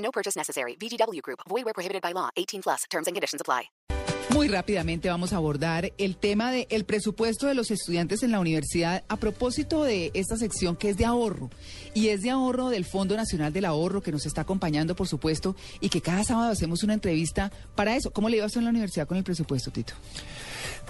[0.00, 0.76] No purchase necessary.
[0.76, 1.40] VGW Group.
[1.48, 2.28] Void where prohibited by law.
[2.36, 2.84] 18 plus.
[2.90, 3.70] Terms and conditions apply.
[4.32, 9.02] Muy rápidamente vamos a abordar el tema del presupuesto de los estudiantes en la universidad
[9.08, 11.50] a propósito de esta sección que es de ahorro.
[11.94, 15.56] Y es de ahorro del Fondo Nacional del Ahorro que nos está acompañando, por supuesto,
[15.80, 18.12] y que cada sábado hacemos una entrevista para eso.
[18.12, 19.94] ¿Cómo le iba a hacer en la universidad con el presupuesto, Tito?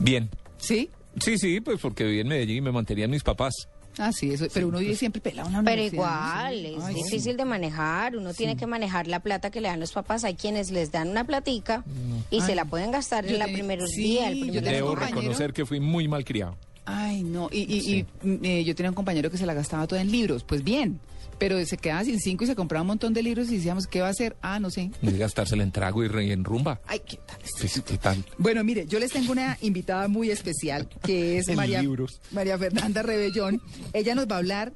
[0.01, 0.29] Bien.
[0.59, 0.91] ¿Sí?
[1.19, 3.55] Sí, sí, pues porque viví en Medellín y me mantenían mis papás.
[3.99, 6.79] Ah, sí, eso, pero uno vive siempre pelado en la Pero igual, ¿no?
[6.79, 7.03] es Ay, sí.
[7.03, 8.17] difícil de manejar.
[8.17, 10.25] Uno tiene que manejar la plata que le dan los papás.
[10.25, 11.85] Hay quienes les dan una platica
[12.31, 14.33] y se Ay, la pueden gastar yo en la tenía- primeros sí, días.
[14.35, 16.57] yo primer Debo reconocer que fui muy mal criado.
[16.85, 17.49] Ay, no.
[17.53, 20.43] Y, y- y, eh, yo tenía un compañero que se la gastaba toda en libros.
[20.45, 20.99] Pues bien,
[21.39, 24.01] pero se quedaba sin cinco y se compraba un montón de libros y decíamos, ¿qué
[24.01, 24.37] va a hacer?
[24.43, 24.91] Ah, no sé.
[25.03, 26.81] Y gastársela en trago y re- en rumba.
[26.87, 27.39] Ay, ¿qué tal?
[27.45, 28.25] este Pues, ¿Qué tal?
[28.39, 32.21] Bueno, mire, yo les tengo una invitada muy especial que es María, libros.
[32.33, 33.63] María Fernanda Rebellón.
[33.93, 34.73] Ella nos va a hablar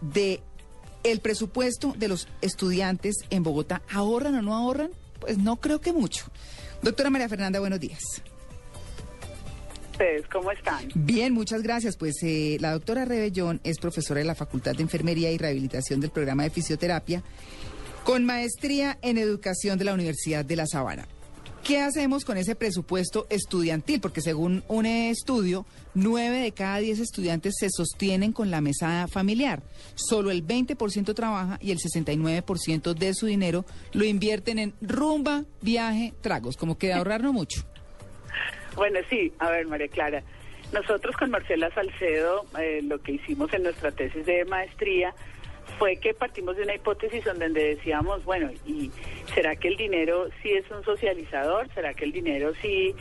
[0.00, 0.40] de
[1.04, 3.82] el presupuesto de los estudiantes en Bogotá.
[3.92, 4.90] ¿Ahorran o no ahorran?
[5.20, 6.24] Pues no creo que mucho.
[6.82, 8.00] Doctora María Fernanda, buenos días.
[10.30, 10.88] Cómo están?
[10.94, 11.96] Bien, muchas gracias.
[11.96, 16.10] Pues eh, la doctora Rebellón es profesora de la Facultad de Enfermería y Rehabilitación del
[16.10, 17.22] programa de fisioterapia
[18.04, 21.06] con maestría en educación de la Universidad de La Sabana.
[21.64, 23.98] ¿Qué hacemos con ese presupuesto estudiantil?
[23.98, 25.64] Porque según un estudio,
[25.94, 29.62] nueve de cada diez estudiantes se sostienen con la mesada familiar.
[29.94, 33.64] Solo el 20% trabaja y el 69% de su dinero
[33.94, 36.58] lo invierten en rumba, viaje, tragos.
[36.58, 37.64] Como que de ahorrar no mucho.
[38.74, 40.22] Bueno, sí, a ver, María Clara.
[40.72, 45.14] Nosotros con Marcela Salcedo, eh, lo que hicimos en nuestra tesis de maestría
[45.78, 48.90] fue que partimos de una hipótesis donde decíamos, bueno, ¿y
[49.34, 51.68] será que el dinero sí es un socializador?
[51.74, 52.94] ¿Será que el dinero sí...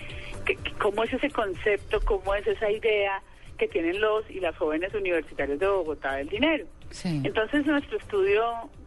[0.79, 2.01] ¿Cómo es ese concepto?
[2.01, 3.21] ¿Cómo es esa idea
[3.57, 6.65] que tienen los y las jóvenes universitarios de Bogotá del dinero?
[6.89, 7.21] Sí.
[7.23, 8.43] Entonces nuestro estudio,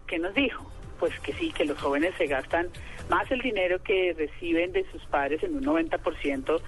[0.06, 0.70] ¿qué nos dijo?
[0.98, 2.68] Pues que sí, que los jóvenes se gastan
[3.10, 6.60] más el dinero que reciben de sus padres en un 90%,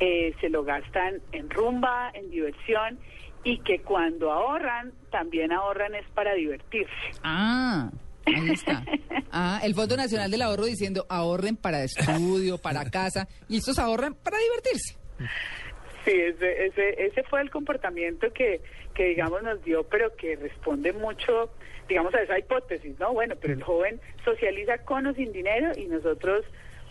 [0.00, 2.98] eh, se lo gastan en rumba, en diversión
[3.44, 6.92] y que cuando ahorran, también ahorran es para divertirse.
[7.22, 7.90] Ah,
[8.26, 8.84] ahí está.
[9.36, 14.14] Ah, el Fondo Nacional del Ahorro diciendo ahorren para estudio, para casa, y estos ahorran
[14.14, 14.96] para divertirse.
[16.04, 18.60] Sí, ese, ese, ese fue el comportamiento que,
[18.94, 21.50] que, digamos, nos dio, pero que responde mucho,
[21.88, 23.12] digamos, a esa hipótesis, ¿no?
[23.14, 26.44] Bueno, pero el joven socializa con o sin dinero y nosotros,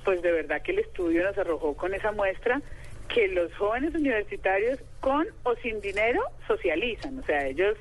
[0.03, 2.62] pues de verdad que el estudio nos arrojó con esa muestra
[3.07, 7.78] que los jóvenes universitarios con o sin dinero socializan, o sea, ellos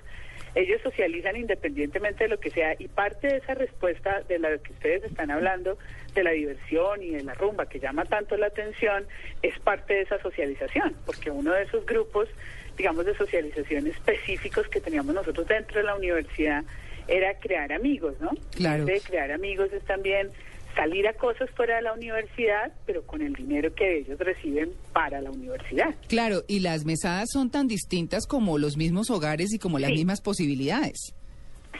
[0.55, 4.73] ellos socializan independientemente de lo que sea y parte de esa respuesta de la que
[4.73, 5.79] ustedes están hablando,
[6.15, 9.07] de la diversión y de la rumba que llama tanto la atención,
[9.43, 12.29] es parte de esa socialización, porque uno de esos grupos,
[12.77, 16.65] digamos, de socialización específicos que teníamos nosotros dentro de la universidad
[17.09, 18.31] era crear amigos, ¿no?
[18.55, 18.85] Claro.
[18.85, 20.31] De crear amigos es también
[20.75, 25.21] salir a cosas fuera de la universidad, pero con el dinero que ellos reciben para
[25.21, 25.95] la universidad.
[26.09, 29.97] Claro, y las mesadas son tan distintas como los mismos hogares y como las Sí.
[29.97, 31.15] mismas posibilidades.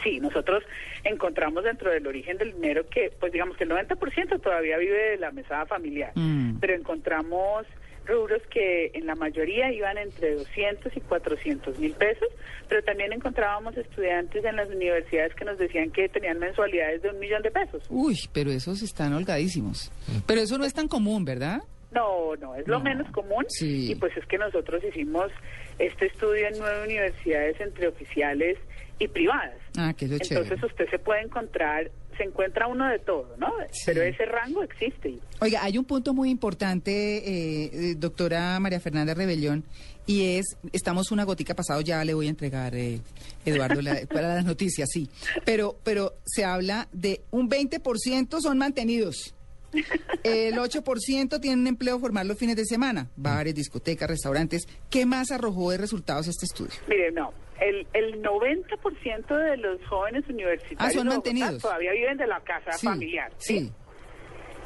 [0.03, 0.63] Sí, nosotros
[1.03, 5.17] encontramos dentro del origen del dinero que, pues digamos que el 90% todavía vive de
[5.17, 6.59] la mesada familiar, Mm.
[6.59, 7.65] pero encontramos
[8.05, 12.27] rubros que en la mayoría iban entre 200 y 400 mil pesos,
[12.69, 17.19] pero también encontrábamos estudiantes en las universidades que nos decían que tenían mensualidades de un
[17.19, 17.83] millón de pesos.
[17.89, 19.91] Uy, pero esos están holgadísimos.
[20.25, 21.61] Pero eso no es tan común, ¿verdad?
[21.91, 23.45] No, no, es lo No, menos común.
[23.49, 23.91] sí.
[23.91, 25.31] Y pues es que nosotros hicimos
[25.79, 28.57] este estudio en nueve universidades entre oficiales
[28.99, 29.57] y privadas.
[29.77, 30.65] Ah, que es Entonces chévere.
[30.65, 33.47] usted se puede encontrar, se encuentra uno de todo, ¿no?
[33.71, 33.83] Sí.
[33.85, 35.17] Pero ese rango existe.
[35.39, 39.63] Oiga, hay un punto muy importante, eh, eh, doctora María Fernanda Rebellón,
[40.05, 42.99] y es, estamos una gotica pasado, ya le voy a entregar, eh,
[43.45, 45.09] Eduardo, la- para las noticias, sí.
[45.45, 49.33] Pero, pero se habla de un 20% son mantenidos.
[50.23, 54.67] El 8% tienen empleo formal los fines de semana, bares, discotecas, restaurantes.
[54.89, 56.71] ¿Qué más arrojó de resultados este estudio?
[56.87, 57.31] Mire, no,
[57.63, 61.61] el, el 90% de los jóvenes universitarios Ah, son mantenidos.
[61.61, 63.31] todavía viven de la casa Sí, familiar.
[63.37, 63.71] sí.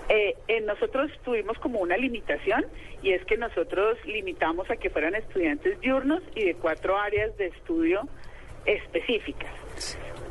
[0.10, 2.66] Eh, eh, nosotros tuvimos como una limitación
[3.04, 7.48] y es que nosotros limitamos a que fueran estudiantes diurnos y de cuatro áreas de
[7.48, 8.08] estudio
[8.66, 9.52] específicas.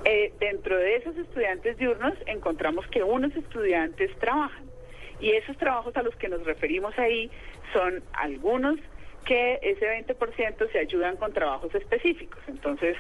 [0.04, 4.64] Eh, dentro de esos estudiantes diurnos encontramos que unos estudiantes trabajan
[5.20, 7.30] y esos trabajos a los que nos referimos ahí
[7.72, 8.78] son algunos
[9.26, 12.40] que ese 20% se ayudan con trabajos específicos.
[12.46, 12.96] Entonces,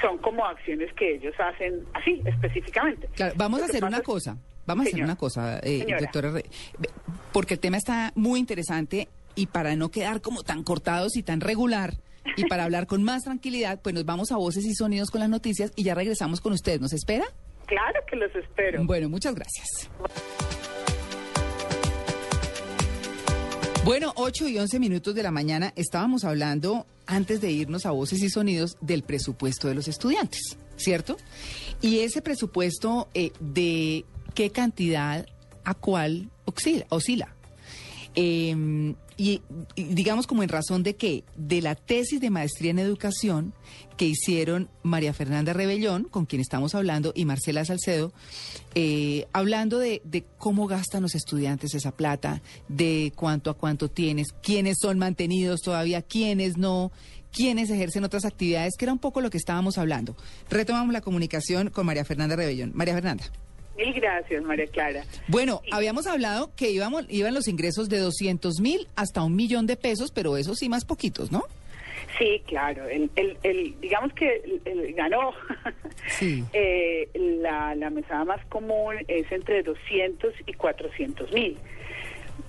[0.00, 3.08] son como acciones que ellos hacen así, específicamente.
[3.14, 4.36] Claro, vamos a hacer una cosa.
[4.66, 6.30] Vamos a hacer una cosa, eh, doctora
[7.32, 11.40] porque el tema está muy interesante y para no quedar como tan cortados y tan
[11.40, 11.94] regular
[12.36, 15.30] y para hablar con más tranquilidad, pues nos vamos a voces y sonidos con las
[15.30, 16.80] noticias y ya regresamos con ustedes.
[16.80, 17.24] ¿Nos espera?
[17.66, 18.84] Claro que los espero.
[18.84, 19.90] Bueno, muchas gracias.
[23.88, 28.22] Bueno, 8 y 11 minutos de la mañana estábamos hablando, antes de irnos a voces
[28.22, 31.16] y sonidos, del presupuesto de los estudiantes, ¿cierto?
[31.80, 34.04] Y ese presupuesto, eh, ¿de
[34.34, 35.26] qué cantidad
[35.64, 36.84] a cuál oscila?
[36.90, 37.34] oscila?
[38.14, 39.42] Eh, y,
[39.74, 43.52] y digamos como en razón de qué, de la tesis de maestría en educación
[43.96, 48.12] que hicieron María Fernanda Rebellón, con quien estamos hablando, y Marcela Salcedo,
[48.76, 54.28] eh, hablando de, de cómo gastan los estudiantes esa plata, de cuánto a cuánto tienes,
[54.40, 56.92] quiénes son mantenidos todavía, quiénes no,
[57.32, 60.16] quiénes ejercen otras actividades, que era un poco lo que estábamos hablando.
[60.48, 62.70] Retomamos la comunicación con María Fernanda Rebellón.
[62.74, 63.24] María Fernanda.
[63.78, 65.04] Mil gracias, María Clara.
[65.28, 69.76] Bueno, habíamos hablado que íbamos, iban los ingresos de 200 mil hasta un millón de
[69.76, 71.44] pesos, pero eso sí más poquitos, ¿no?
[72.18, 72.88] Sí, claro.
[72.88, 75.32] El, el, el- digamos que el, ganó.
[76.18, 76.42] Sí.
[76.52, 77.08] Eh,
[77.42, 81.58] la, la mesada más común es entre 200 y 400 mil.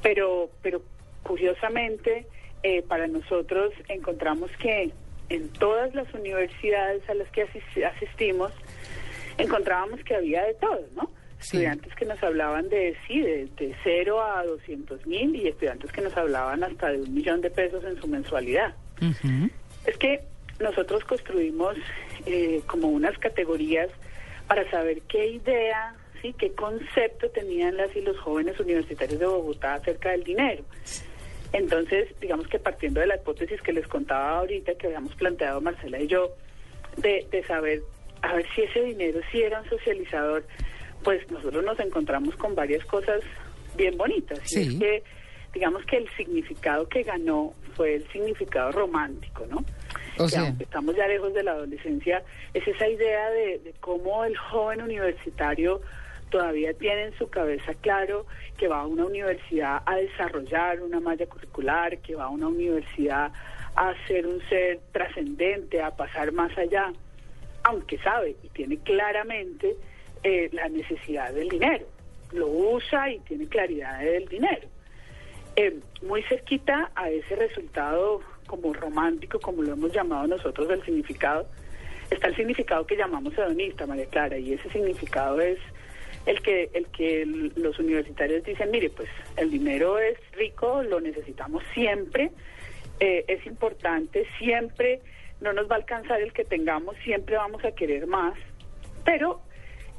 [0.01, 0.81] Pero, pero
[1.23, 2.25] curiosamente,
[2.63, 4.91] eh, para nosotros encontramos que
[5.29, 8.51] en todas las universidades a las que asis- asistimos,
[9.37, 11.11] encontrábamos que había de todo, ¿no?
[11.39, 11.57] Sí.
[11.57, 16.01] Estudiantes que nos hablaban de, sí, de, de 0 a 200 mil y estudiantes que
[16.01, 18.75] nos hablaban hasta de un millón de pesos en su mensualidad.
[19.85, 20.21] Es que
[20.59, 21.77] nosotros construimos
[22.25, 23.89] eh, como unas categorías
[24.47, 29.75] para saber qué idea, sí, qué concepto tenían las y los jóvenes universitarios de Bogotá
[29.75, 30.63] acerca del dinero.
[31.53, 35.99] Entonces, digamos que partiendo de la hipótesis que les contaba ahorita, que habíamos planteado Marcela
[35.99, 36.35] y yo,
[36.97, 37.81] de, de saber,
[38.21, 40.43] a ver si ese dinero sí era un socializador,
[41.03, 43.21] pues nosotros nos encontramos con varias cosas
[43.75, 44.39] bien bonitas.
[44.51, 45.03] Y es que,
[45.53, 49.63] digamos que el significado que ganó fue el significado romántico, ¿no?
[50.17, 50.41] O que sea.
[50.41, 52.23] aunque estamos ya lejos de la adolescencia,
[52.53, 55.81] es esa idea de, de cómo el joven universitario
[56.29, 58.25] todavía tiene en su cabeza claro
[58.57, 63.31] que va a una universidad a desarrollar una malla curricular, que va a una universidad
[63.75, 66.91] a ser un ser trascendente, a pasar más allá,
[67.63, 69.75] aunque sabe y tiene claramente
[70.23, 71.85] eh, la necesidad del dinero,
[72.31, 74.67] lo usa y tiene claridad del dinero.
[75.55, 81.47] Eh, muy cerquita a ese resultado como romántico, como lo hemos llamado nosotros del significado,
[82.09, 85.59] está el significado que llamamos hedonista, María Clara, y ese significado es
[86.25, 87.25] el que el que
[87.55, 92.31] los universitarios dicen, mire, pues el dinero es rico, lo necesitamos siempre,
[92.99, 95.01] eh, es importante, siempre
[95.41, 98.33] no nos va a alcanzar el que tengamos, siempre vamos a querer más,
[99.05, 99.41] pero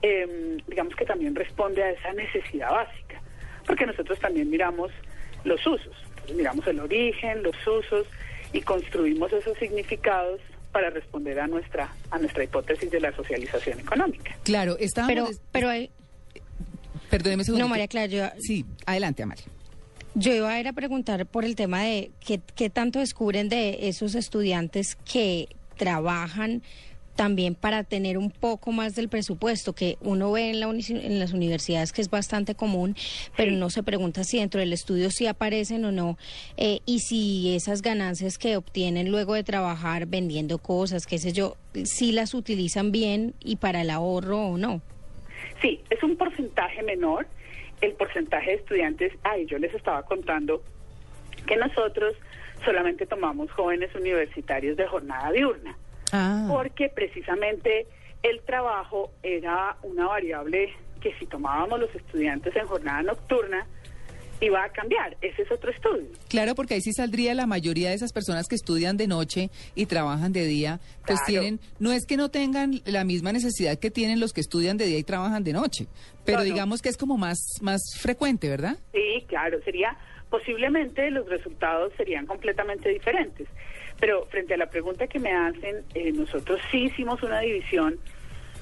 [0.02, 3.20] eh, digamos que también responde a esa necesidad básica,
[3.66, 4.90] porque nosotros también miramos
[5.44, 8.06] los usos, Entonces, miramos el origen, los usos
[8.52, 10.40] y construimos esos significados
[10.72, 14.36] para responder a nuestra a nuestra hipótesis de la socialización económica.
[14.44, 15.14] Claro, estábamos...
[15.14, 15.90] Pero, pero hay-
[17.10, 17.64] Perdóneme un segundo.
[17.64, 19.44] no, María Clara, yo, Sí, adelante, Amalia.
[20.14, 23.88] yo iba a ir a preguntar por el tema de qué, qué tanto descubren de
[23.88, 26.62] esos estudiantes que trabajan
[27.20, 31.34] también para tener un poco más del presupuesto que uno ve en, la en las
[31.34, 32.96] universidades que es bastante común,
[33.36, 33.56] pero Sí.
[33.58, 36.16] no se pregunta si dentro del estudio sí aparecen o no
[36.56, 41.58] eh, y si esas ganancias que obtienen luego de trabajar vendiendo cosas, qué sé yo,
[41.84, 44.80] si las utilizan bien y para el ahorro o no.
[45.60, 47.26] Sí, es un porcentaje menor.
[47.82, 50.62] El porcentaje de estudiantes, ay, yo les estaba contando
[51.46, 52.14] que nosotros
[52.64, 55.76] solamente tomamos jóvenes universitarios de jornada diurna,
[56.12, 57.86] Ah, porque precisamente
[58.22, 63.66] el trabajo era una variable que si tomábamos los estudiantes en jornada nocturna,
[64.42, 65.16] iba a cambiar.
[65.20, 66.06] Ese es otro estudio.
[66.28, 69.84] claro, porque ahí sí saldría la mayoría de esas personas que estudian de noche y
[69.86, 71.26] trabajan de día, pues Claro.
[71.42, 74.86] tienen, no es que no tengan la misma necesidad que tienen los que estudian de
[74.86, 75.86] día y trabajan de noche,
[76.24, 76.52] pero No, no.
[76.52, 78.78] digamos que es como más, más frecuente, ¿verdad?
[78.92, 79.96] Sí, claro, sería
[80.30, 83.46] posiblemente los resultados serían completamente diferentes.
[84.00, 87.98] Pero frente a la pregunta que me hacen, eh, nosotros sí hicimos una división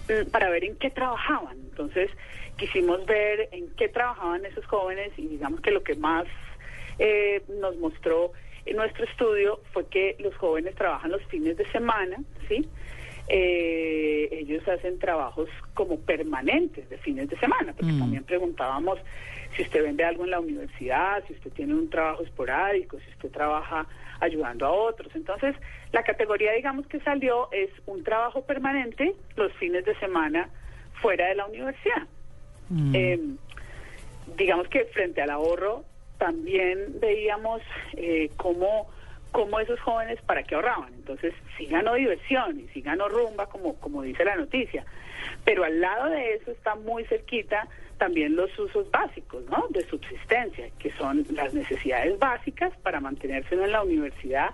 [0.09, 1.57] mm, para ver en qué trabajaban.
[1.71, 2.11] Entonces,
[2.57, 6.27] quisimos ver en qué trabajaban esos jóvenes y digamos que lo que más
[6.99, 8.33] eh, nos mostró
[8.67, 12.19] en nuestro estudio fue que los jóvenes trabajan los fines de semana,
[12.49, 12.69] ¿sí?
[13.29, 17.99] eh, ellos hacen trabajos como permanentes de fines de semana, porque Mm.
[17.99, 18.99] también preguntábamos
[19.59, 23.29] si usted vende algo en la universidad, si usted tiene un trabajo esporádico, si usted
[23.33, 23.87] trabaja
[24.21, 25.13] ayudando a otros.
[25.17, 25.57] Entonces,
[25.91, 30.49] la categoría, digamos, que salió es un trabajo permanente los fines de semana
[31.03, 32.07] fuera de la universidad.
[32.69, 32.95] Mm.
[32.95, 33.21] Eh,
[34.37, 35.85] digamos que frente al ahorro
[36.19, 37.61] también veíamos
[37.95, 38.89] eh, cómo,
[39.33, 40.95] cómo esos jóvenes para qué ahorraban.
[40.95, 44.85] Entonces, sí ganó diversión y sí ganó rumba, como, como dice la noticia.
[45.45, 47.67] Pero al lado de eso está muy cerquita
[47.99, 49.67] también los usos básicos, ¿no?
[49.71, 54.51] De subsistencia, que son las necesidades básicas para mantenerse en la universidad,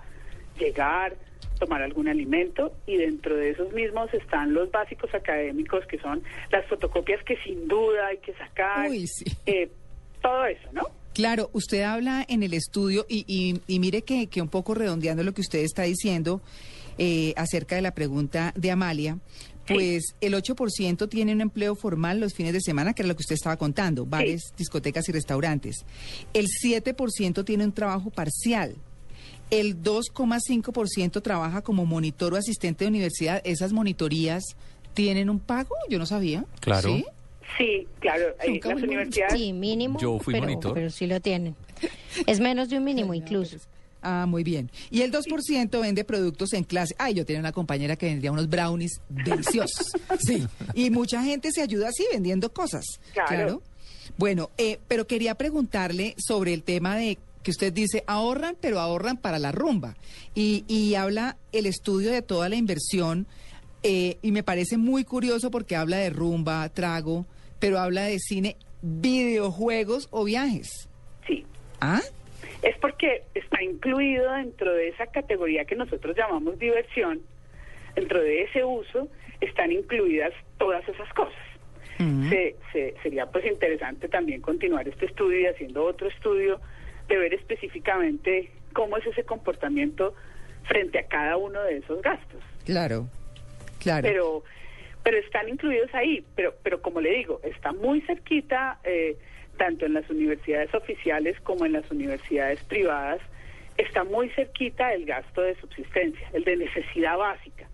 [0.59, 1.15] llegar,
[1.59, 6.21] tomar algún alimento y dentro de esos mismos están los básicos académicos que son
[6.51, 9.25] las fotocopias que sin duda hay que sacar, Uy, sí.
[9.45, 9.69] eh,
[10.21, 10.83] todo eso, ¿no?
[11.13, 15.23] Claro, usted habla en el estudio y, y- y mire que, que un poco redondeando
[15.23, 16.41] lo que usted está diciendo
[16.97, 19.17] eh, acerca de la pregunta de Amalia,
[19.67, 23.21] pues el 8% tiene un empleo formal los fines de semana, que era lo que
[23.21, 25.85] usted estaba contando, bares, discotecas y restaurantes.
[26.33, 28.75] El 7% tiene un trabajo parcial.
[29.51, 33.41] El 2,5% trabaja como monitor o asistente de universidad.
[33.43, 34.43] ¿Esas monitorías
[34.93, 35.75] tienen un pago?
[35.89, 36.45] Yo no sabía.
[36.59, 36.89] Claro.
[36.89, 37.05] ¿Sí?
[37.57, 39.39] Sí, claro, eh, las universidades...
[39.39, 40.73] Sí, mínimo, Yo fui pero, monitor.
[40.73, 41.55] pero sí lo tienen.
[42.25, 43.57] Es menos de un mínimo incluso.
[44.07, 44.69] Ah, muy bien.
[44.91, 46.93] Y el 2% vende productos en clase.
[46.99, 49.87] Ay, yo tenía una compañera que vendía unos brownies deliciosos.
[50.19, 50.45] Sí.
[50.75, 52.85] Y mucha gente se ayuda así vendiendo cosas.
[53.13, 53.63] Claro.
[54.17, 59.17] Bueno, eh, pero quería preguntarle sobre el tema de que usted dice ahorran, pero ahorran
[59.17, 59.95] para la rumba.
[60.35, 63.25] Y, y habla el estudio de toda la inversión.
[63.81, 67.25] eh, y me parece muy curioso porque habla de rumba, trago,
[67.59, 70.87] pero habla de cine, videojuegos o viajes.
[71.27, 71.43] Sí,
[71.81, 72.01] ¿Ah?
[72.61, 77.21] Es porque está incluido dentro de esa categoría que nosotros llamamos diversión,
[77.95, 79.07] dentro de ese uso
[79.41, 81.39] están incluidas todas esas cosas.
[82.29, 86.59] Se- se- sería pues interesante también continuar este estudio y haciendo otro estudio
[87.07, 90.13] de ver específicamente cómo es ese comportamiento
[90.63, 92.41] frente a cada uno de esos gastos.
[92.65, 93.07] Claro,
[93.79, 94.01] claro.
[94.03, 94.43] Pero
[95.03, 99.15] pero están incluidos ahí, pero pero como le digo, está muy cerquita eh,
[99.57, 103.19] tanto en las universidades oficiales como en las universidades privadas,
[103.77, 107.67] está muy cerquita el gasto de subsistencia, el de necesidad básica,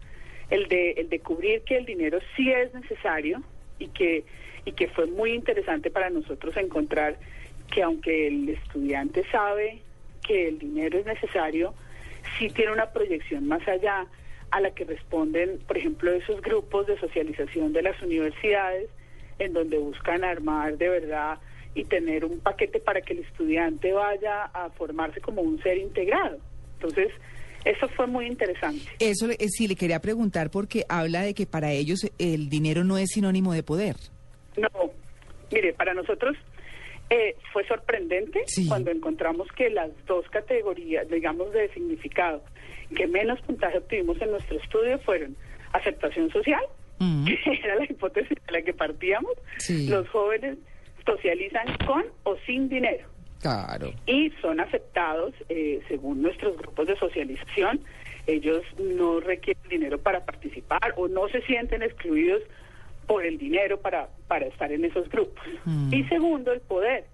[0.50, 3.44] el de el de cubrir que el dinero sí es necesario
[3.80, 4.24] y que
[4.66, 7.18] y que fue muy interesante para nosotros encontrar
[7.72, 9.82] que aunque el estudiante sabe
[10.26, 11.74] que el dinero es necesario,
[12.38, 14.06] sí tiene una proyección más allá
[14.52, 18.90] a la que responden, por ejemplo, esos grupos de socialización de las universidades,
[19.40, 21.40] en donde buscan armar de verdad
[21.74, 26.38] y tener un paquete para que el estudiante vaya a formarse como un ser integrado.
[26.75, 27.10] Entonces,
[27.63, 28.84] eso fue muy interesante.
[29.00, 32.98] Eso eh, sí le quería preguntar porque habla de que para ellos el dinero no
[32.98, 33.96] es sinónimo de poder.
[34.58, 34.68] No,
[35.51, 36.36] mire, para nosotros
[37.10, 38.68] eh, fue sorprendente Sí.
[38.68, 42.42] cuando encontramos que las dos categorías, digamos, de significado
[42.96, 45.36] que menos puntaje obtuvimos en nuestro estudio fueron
[45.74, 46.62] aceptación social,
[47.00, 47.25] Mm.
[47.46, 49.88] que era la hipótesis de la que partíamos, Sí.
[49.88, 50.58] los jóvenes
[51.05, 53.08] socializan con o sin dinero
[53.41, 53.91] Claro.
[54.05, 57.81] y son aceptados eh, según nuestros grupos de socialización.
[58.27, 62.43] Ellos no requieren dinero para participar o no se sienten excluidos
[63.08, 65.43] por el dinero para, para estar en esos grupos.
[65.65, 65.93] Mm.
[65.93, 67.05] Y segundo, el poder.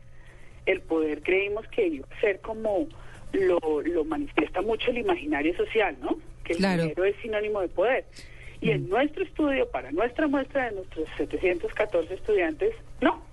[0.66, 2.88] El poder creímos que iba a ser como
[3.32, 6.20] lo, lo manifiesta mucho el imaginario social, ¿no?
[6.44, 6.84] Que el Claro.
[6.84, 8.04] dinero es sinónimo de poder.
[8.60, 13.24] Y en nuestro estudio, para nuestra muestra de nuestros 714 estudiantes, no.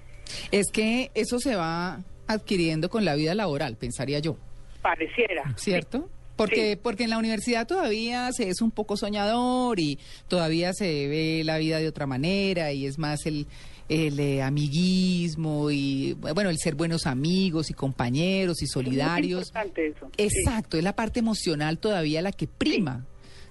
[0.50, 4.36] Es que eso se va adquiriendo con la vida laboral, pensaría yo,
[4.82, 5.54] Pareciera.
[5.56, 6.08] ¿cierto?
[6.36, 6.80] Porque, Sí.
[6.82, 11.58] porque en la universidad todavía se es un poco soñador y todavía se ve la
[11.58, 13.46] vida de otra manera y es más el,
[13.88, 19.46] el eh, amiguismo y, bueno, el ser buenos amigos y compañeros y Es muy solidarios.
[19.48, 20.10] importante eso.
[20.16, 20.24] Sí.
[20.24, 23.04] Exacto, es la parte emocional todavía la que prima,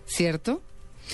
[0.06, 0.62] ¿cierto?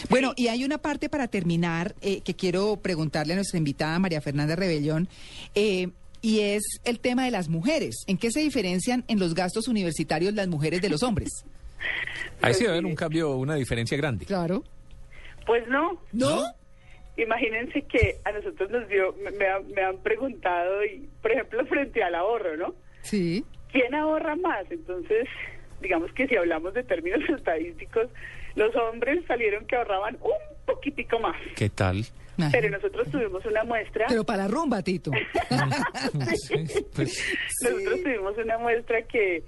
[0.09, 4.21] Bueno, y hay una parte para terminar eh, que quiero preguntarle a nuestra invitada María
[4.21, 5.07] Fernanda Rebellón,
[5.55, 5.89] eh,
[6.21, 8.03] y es el tema de las mujeres.
[8.07, 11.29] ¿En qué se diferencian en los gastos universitarios las mujeres de los hombres?
[12.41, 14.25] Ahí sí Pues va a haber un cambio, una diferencia grande.
[14.25, 14.63] Claro.
[15.45, 16.01] Pues no.
[16.11, 16.43] ¿No?
[17.17, 21.65] Imagínense que a nosotros nos dio, me, me han, me han preguntado, y, por ejemplo,
[21.65, 22.75] frente al ahorro, ¿no?
[23.01, 23.43] Sí.
[23.71, 24.65] ¿Quién ahorra más?
[24.69, 25.27] Entonces,
[25.81, 28.07] digamos que si hablamos de términos estadísticos,
[28.55, 31.37] los hombres salieron que ahorraban un poquitico más.
[31.55, 32.05] ¿Qué tal?
[32.51, 35.11] Pero nosotros tuvimos una muestra, Pero para rumba, Tito.
[36.35, 36.55] Sí,
[36.95, 39.43] pues, nosotros tuvimos una muestra que,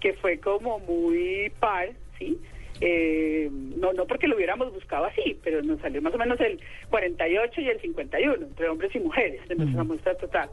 [0.00, 2.36] que fue como muy par, ¿sí?
[2.84, 6.58] eh, no, no porque lo hubiéramos buscado así, pero nos salió más o menos el
[6.90, 10.50] 48 y el 51 entre hombres y mujeres de nuestra muestra total.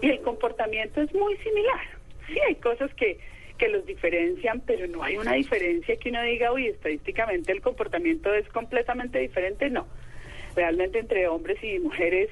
[0.00, 1.80] Y el comportamiento es muy similar.
[2.26, 3.18] Sí, hay cosas que,
[3.58, 8.32] que los diferencian, pero no hay una diferencia que uno diga, uy, estadísticamente el comportamiento
[8.34, 9.70] es completamente diferente.
[9.70, 9.86] No,
[10.56, 12.28] realmente entre hombres y mujeres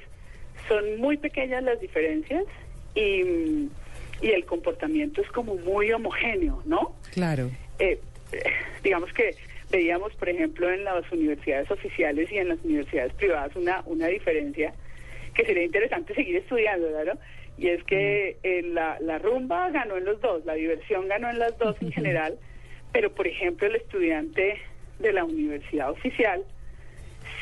[0.67, 2.45] son muy pequeñas las diferencias
[2.95, 3.69] y,
[4.21, 6.95] y el comportamiento es como muy homogéneo, ¿no?
[7.13, 7.49] Claro.
[7.79, 7.99] Eh,
[8.83, 9.35] digamos que
[9.71, 14.73] veíamos, por ejemplo, en las universidades oficiales y en las universidades privadas una, una diferencia
[15.33, 17.17] que sería interesante seguir estudiando, ¿verdad?
[17.57, 21.39] Y es que eh, la, la rumba ganó en los dos, la diversión ganó en
[21.39, 22.37] las dos en general,
[22.91, 24.59] pero por ejemplo el estudiante
[24.99, 26.43] de la universidad oficial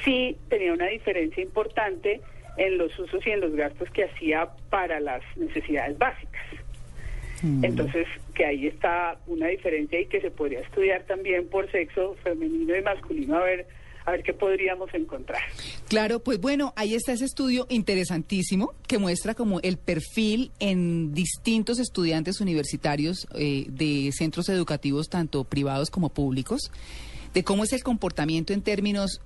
[0.03, 2.21] sí tenía una diferencia importante
[2.57, 6.43] en los usos y en los gastos que hacía para las necesidades básicas.
[7.61, 12.75] Entonces, que ahí está una diferencia y que se podría estudiar también por sexo femenino
[12.75, 13.65] y masculino a ver
[14.09, 15.41] a ver qué podríamos encontrar.
[15.87, 21.79] Claro, pues bueno, ahí está ese estudio interesantísimo que muestra como el perfil en distintos
[21.79, 26.71] estudiantes universitarios eh, de centros educativos, tanto privados como públicos,
[27.33, 29.21] de cómo es el comportamiento en términos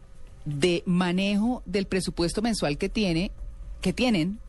[0.45, 3.31] de manejo del presupuesto mensual que tiene,
[3.81, 4.39] que tienen,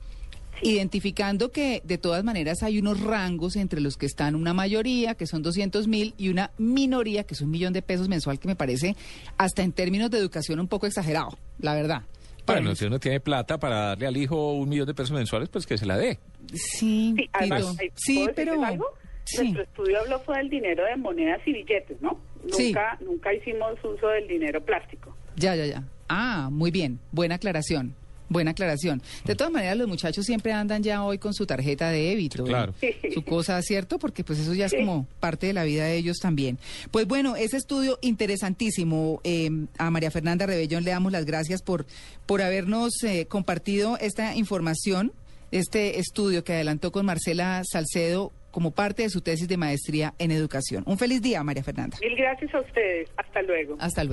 [0.62, 5.26] identificando que de todas maneras hay unos rangos entre los que están una mayoría, que
[5.26, 8.56] son 200 mil, y una minoría, que es un millón de pesos mensual, que me
[8.56, 8.96] parece
[9.36, 12.02] hasta en términos de educación un poco exagerado, la verdad.
[12.44, 15.48] Para Bueno, si uno tiene plata para darle al hijo un millón de pesos mensuales,
[15.48, 16.18] pues que se la dé.
[16.52, 17.76] Sí, Sí, además, Tito.
[17.80, 18.64] ahí, sí, ¿puedo pero...
[18.64, 18.86] algo?
[19.24, 19.38] Sí.
[19.52, 22.20] Nuestro estudio habló fue del dinero de monedas y billetes, ¿no?
[22.52, 22.66] Sí.
[22.66, 25.16] Nunca, nunca hicimos uso del dinero plástico.
[25.36, 25.82] Ya, ya, ya.
[26.10, 27.00] Ah, muy bien.
[27.10, 27.94] Buena aclaración.
[28.34, 29.00] Buena aclaración.
[29.24, 32.42] De todas maneras, los muchachos siempre andan ya hoy con su tarjeta de débito.
[32.42, 32.74] Claro.
[32.82, 34.00] y Su cosa, ¿cierto?
[34.00, 36.58] Porque pues eso ya es como parte de la vida de ellos también.
[36.90, 39.20] Pues bueno, ese estudio interesantísimo.
[39.22, 41.86] Eh, a María Fernanda Rebellón le damos las gracias por,
[42.26, 45.12] por habernos eh, compartido esta información,
[45.52, 50.30] este estudio que adelantó con Marcela Salcedo como parte de su tesis de maestría en
[50.30, 50.84] educación.
[50.86, 51.98] Un feliz día, María Fernanda.
[52.00, 53.10] Mil gracias a ustedes.
[53.16, 53.76] Hasta luego.
[53.80, 54.12] Hasta luego.